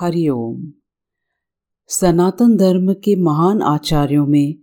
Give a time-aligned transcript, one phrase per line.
[0.00, 0.72] हरिओम
[1.90, 4.54] सनातन धर्म के महान आचार्यों में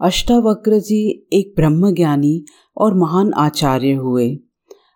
[0.00, 2.44] अष्टावक्र जी एक ब्रह्मज्ञानी
[2.76, 4.38] और महान आचार्य हुए।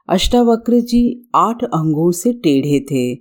[0.08, 3.18] अष्टावक्र जी आठ अंगों से टेढ़े थे,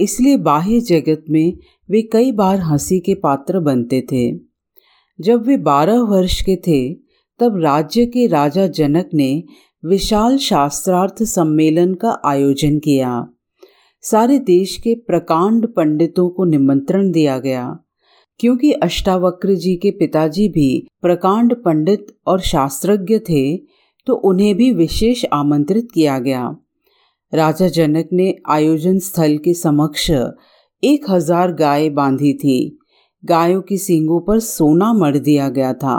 [0.00, 1.58] इसलिए बाह्य जगत में
[1.90, 4.32] वे कई बार हँसी के पात्र बनते थे।
[5.18, 6.94] जब वे बारह वर्ष के थे,
[7.40, 9.44] तब राज्य के राजा जनक ने
[9.84, 13.26] विशाल शास्त्रार्थ सम्मेलन का आयोजन किया।
[14.06, 17.64] सारे देश के प्रकांड पंडितों को निमंत्रण दिया गया,
[18.40, 23.56] क्योंकि अष्टावक्र जी के पिताजी भी प्रकांड पंडित और शास्त्रज्ञ थे
[24.06, 26.44] तो उन्हें भी विशेष आमंत्रित किया गया।
[27.32, 32.78] राजा जनक ने आयोजन स्थल के समक्ष एक हज़ार गाय बांधी थी।
[33.24, 35.98] गायों की सींगों पर सोना मर दिया गया था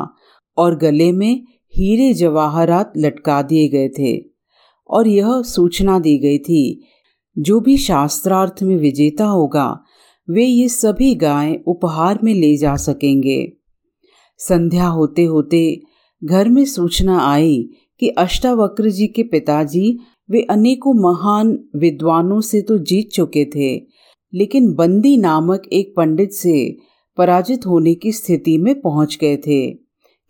[0.57, 4.17] और गले में हीरे जवाहरात लटका दिए गए थे
[4.89, 6.63] और यह सूचना दी गई थी
[7.37, 9.79] जो भी शास्त्रार्थ में विजेता होगा,
[10.27, 13.53] वे ये सभी गायें उपहार में ले जा सकेंगे।
[14.39, 15.81] संध्या होते होते
[16.21, 19.97] घर में सूचना आई कि अष्टावक्र जी के पिताजी,
[20.29, 23.75] वे अनेकों महान विद्वानों से तो जीत चुके थे,
[24.33, 26.77] लेकिन बंदी नामक एक पंडित से
[27.17, 29.69] पराजित होने की स्थिति में पहुँच गए थे।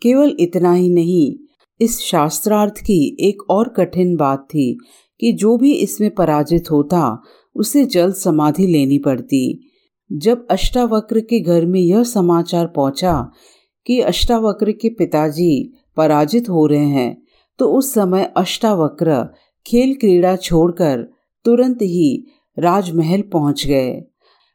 [0.02, 1.34] केवल इतना ही नहीं,
[1.80, 4.78] इस शास्त्रार्थ की एक और कठिन बात थी
[5.20, 7.22] कि जो भी इसमें पराजित होता,
[7.56, 9.70] उसे जल्द समाधि लेनी पड़ती।
[10.10, 13.30] जब अष्टावक्र के घर में यह समाचार पहुँचा
[13.86, 17.22] कि अष्टावक्र के पिताजी पराजित हो रहे हैं
[17.58, 19.22] तो उस समय अष्टावक्र
[19.66, 21.02] खेल क्रीड़ा छोड़कर
[21.44, 23.90] तुरंत ही राजमहल पहुँच गए।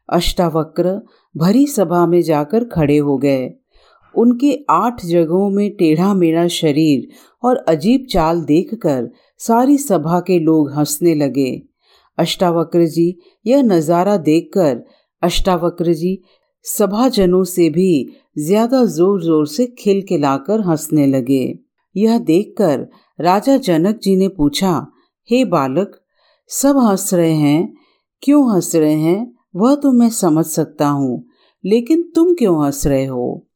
[0.08, 1.00] अष्टावक्र
[1.34, 3.50] भरी सभा में जाकर खड़े हो गए।
[4.14, 7.08] उनके आठ जगहों में टेढ़ा मेढ़ा शरीर
[7.42, 9.08] और अजीब चाल देखकर
[9.40, 11.62] सारी सभा के लोग हंसने लगे।
[12.18, 14.82] अष्टावक्र जी, यह नज़ारा देखकर
[15.22, 16.18] अष्टावक्र जी
[16.64, 21.58] सभाजनों से भी ज़्यादा ज़ोर ज़ोर से खिल खिलखिलाकर हंसने लगे।
[21.94, 22.86] यह देखकर
[23.18, 24.86] राजा जनक जी ने पूछा,
[25.28, 26.00] हे बालक,
[26.50, 27.74] सब हंस रहे हैं?
[28.22, 29.34] क्यों हंस रहे हैं?
[29.56, 31.24] वह तो मैं समझ सकता हूँ,
[31.64, 33.46] लेकिन तुम क्यों हंस रहे हो?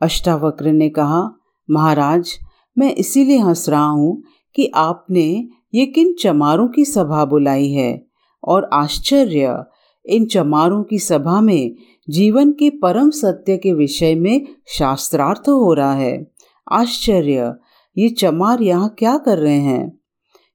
[0.00, 1.22] अष्टावक्र ने कहा,
[1.68, 2.32] महाराज,
[2.76, 4.22] मैं इसीलिए हंस रहा हूँ
[4.58, 8.06] कि आपने ये किन चमारों की सभा बुलाई है?
[8.44, 9.64] और आश्चर्य,
[10.06, 11.74] इन चमारों की सभा में
[12.10, 16.32] जीवन के परम सत्य के विषय में शास्त्रार्थ हो रहा है।
[16.72, 17.54] आश्चर्य,
[17.98, 19.98] ये चमार यहाँ क्या कर रहे हैं?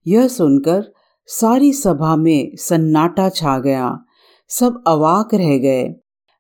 [0.07, 0.93] यह सुनकर
[1.27, 3.99] सारी सभा में सन्नाटा छा गया।
[4.49, 5.95] सब अवाक रह गए।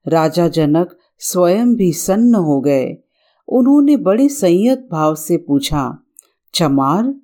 [0.07, 2.97] राजा जनक स्वयं भी सन्न हो गए।
[3.47, 5.97] उन्होंने बड़े संयत भाव से पूछा,
[6.53, 7.22] चमार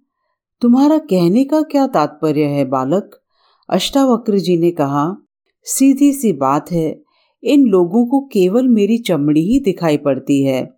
[0.62, 3.22] तुम्हारा कहने का क्या तात्पर्य है, बालक?
[3.70, 5.16] अष्टावक्र जी ने कहा,
[5.64, 7.04] सीधी सी बात है,
[7.44, 10.74] इन लोगों को केवल मेरी चमड़ी ही दिखाई पड़ती है।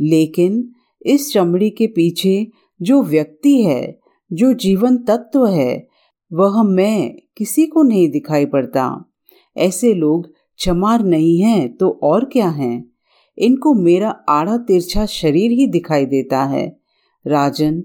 [0.00, 0.70] लेकिन
[1.06, 2.50] इस चमड़ी के पीछे
[2.82, 3.98] जो व्यक्ति है,
[4.32, 5.88] जो जीवन तत्व है,
[6.32, 9.12] वह मैं किसी को नहीं दिखाई पड़ता।
[9.56, 12.90] ऐसे लोग चमार नहीं हैं तो और क्या हैं?
[13.38, 16.80] इनको मेरा आड़ा तिरछा शरीर ही दिखाई देता है।
[17.26, 17.84] राजन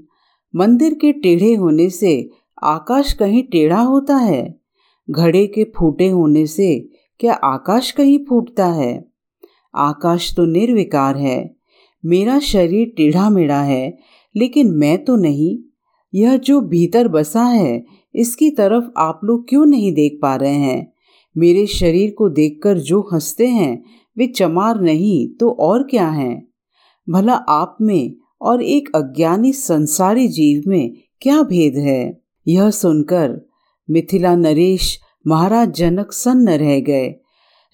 [0.55, 2.29] मंदिर के टेढ़े होने से
[2.63, 4.59] आकाश कहीं टेढ़ा होता है?
[5.09, 6.89] घड़े के फूटे होने से
[7.19, 9.05] क्या आकाश कहीं फूटता है?
[9.75, 11.55] आकाश तो निर्विकार है।
[12.05, 13.97] मेरा शरीर टेढ़ा मेढ़ा है,
[14.35, 15.59] लेकिन मैं तो नहीं।
[16.13, 17.85] यह जो भीतर बसा है,
[18.15, 20.93] इसकी तरफ़ आप लोग क्यों नहीं देख पा रहे हैं?
[21.37, 23.83] मेरे शरीर को देखकर जो हँसते हैं,
[24.17, 26.47] वे चमार नहीं तो और क्या हैं?
[27.09, 32.21] भला आप में और एक अज्ञानी संसारी जीव में क्या भेद है?
[32.47, 33.39] यह सुनकर
[33.89, 37.07] मिथिला नरेश महाराज जनक सन्न रह गए।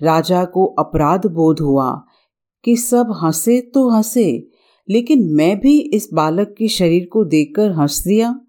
[0.02, 1.92] राजा को अपराध बोध हुआ
[2.64, 4.48] कि सब हंसे तो हंसे,
[4.90, 8.40] लेकिन मैं भी इस बालक के शरीर को देखकर हंस दिया।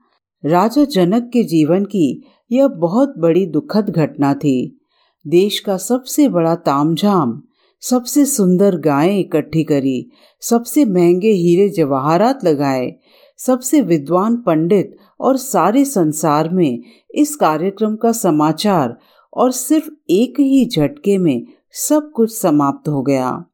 [0.44, 4.80] राजा जनक के जीवन की यह बहुत बड़ी दुखद घटना थी।
[5.26, 7.42] देश का सबसे बड़ा तामझाम
[7.84, 12.94] सबसे सुंदर गायें इकट्ठी करी, सबसे महँगे हीरे जवाहरात लगाए,
[13.38, 16.82] सबसे विद्वान पंडित और सारे संसार में
[17.14, 18.98] इस कार्यक्रम का समाचार
[19.34, 23.44] और सिर्फ़ एक ही झटके में सब कुछ समाप्त हो गया।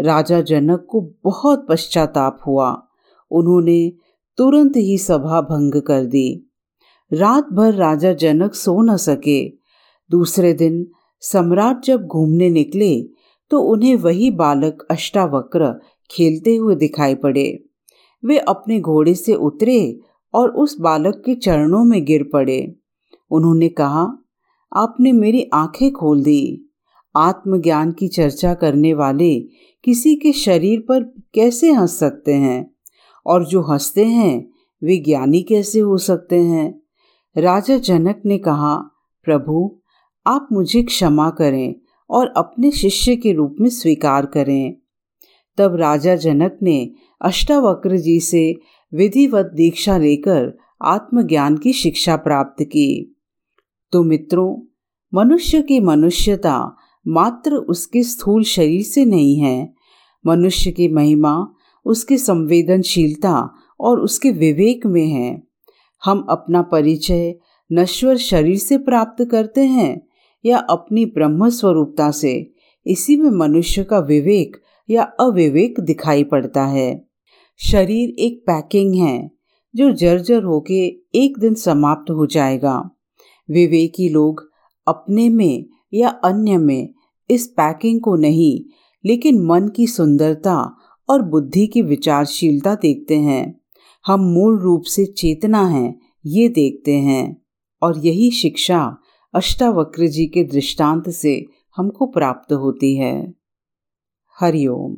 [0.00, 2.86] राजा जनक को बहुत पश्चाताप हुआ।
[3.30, 3.92] उन्होंने
[4.36, 6.50] तुरंत ही सभा भंग कर दी।
[7.12, 9.48] रात भर राजा जनक सो न सके।
[10.10, 10.86] दूसरे दिन
[11.20, 13.17] सम्राट जब घूमने निकले
[13.50, 15.80] तो उन्हें वही बालक अष्टावक्र
[16.10, 17.64] खेलते हुए दिखाई पड़े।
[18.24, 20.00] वे अपने घोड़े से उतरे
[20.34, 22.74] और उस बालक के चरणों में गिर पड़े।
[23.30, 24.18] उन्होंने कहा,
[24.76, 26.64] आपने मेरी आँखें खोल दी।
[27.16, 29.40] आत्मज्ञान की चर्चा करने वाले
[29.84, 31.02] किसी के शरीर पर
[31.34, 32.74] कैसे हंस सकते हैं?
[33.26, 34.50] और जो हँसते हैं,
[34.82, 36.82] वे ज्ञानी कैसे हो सकते हैं?
[37.36, 38.76] राजा जनक ने कहा,
[39.24, 39.80] प्रभु,
[40.26, 41.74] आप मुझे क्षमा करें।
[42.10, 44.74] और अपने शिष्य के रूप में स्वीकार करें।
[45.56, 46.90] तब राजा जनक ने
[47.22, 48.56] अष्टावक्र जी से
[48.94, 53.16] विधिवत दीक्षा लेकर आत्मज्ञान की शिक्षा प्राप्त की।
[53.92, 54.74] तो मित्रों,
[55.14, 56.76] मनुष्य की मनुष्यता
[57.08, 59.74] मात्र उसके स्थूल शरीर से नहीं है।
[60.26, 65.42] मनुष्य की महिमा, उसकी संवेदनशीलता और उसके विवेक में है।
[66.04, 67.38] हम अपना परिचय
[67.72, 70.07] नश्वर शरीर से प्राप्त करते हैं
[70.44, 72.52] या अपनी ब्रह्म स्वरूपता से।
[72.86, 74.56] इसी में मनुष्य का विवेक
[74.90, 77.08] या अविवेक दिखाई पड़ता है।
[77.56, 79.30] शरीर एक पैकिंग है,
[79.76, 82.90] जो जर्जर होके एक दिन समाप्त हो जाएगा।
[83.50, 84.50] विवेकी लोग
[84.88, 86.94] अपने में या अन्य में
[87.30, 88.64] इस पैकिंग को नहीं,
[89.04, 90.76] लेकिन मन की सुंदरता
[91.08, 93.60] और बुद्धि की विचारशीलता देखते हैं।
[94.06, 97.42] हम मूल रूप से चेतना है, ये देखते हैं।
[97.82, 98.96] और यही शिक्षा
[99.34, 101.46] अष्टावक्र जी के दृष्टांत से
[101.76, 103.34] हमको प्राप्त होती है।
[104.40, 104.96] हरिओम।